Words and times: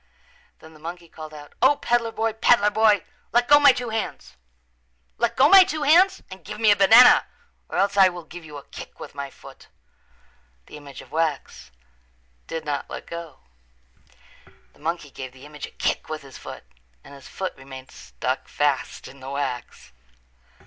Then 0.61 0.73
the 0.73 0.79
monkey 0.79 1.07
called 1.07 1.31
out, 1.31 1.53
"O, 1.61 1.75
peddler 1.75 2.11
boy, 2.11 2.33
peddler 2.33 2.71
boy, 2.71 3.03
let 3.31 3.47
go 3.47 3.59
my 3.59 3.71
two 3.71 3.89
hands. 3.89 4.35
Let 5.19 5.35
go 5.37 5.47
my 5.47 5.63
two 5.63 5.83
hands 5.83 6.23
and 6.31 6.43
give 6.43 6.59
me 6.59 6.71
a 6.71 6.75
banana 6.75 7.27
or 7.69 7.77
else 7.77 7.95
I 7.95 8.09
will 8.09 8.23
give 8.23 8.43
you 8.43 8.57
a 8.57 8.63
kick 8.65 8.99
with 8.99 9.13
my 9.13 9.29
foot." 9.29 9.67
The 10.65 10.75
image 10.75 11.03
of 11.03 11.11
wax 11.11 11.69
did 12.47 12.65
not 12.65 12.89
let 12.89 13.05
go. 13.05 13.41
The 14.73 14.79
monkey 14.79 15.11
gave 15.11 15.33
the 15.33 15.45
image 15.45 15.67
a 15.67 15.69
kick 15.69 16.09
with 16.09 16.23
his 16.23 16.39
foot 16.39 16.63
and 17.03 17.13
his 17.13 17.27
foot 17.27 17.53
remained 17.55 17.91
stuck 17.91 18.47
fast 18.47 19.07
in 19.07 19.19
the 19.19 19.29
wax. 19.29 19.91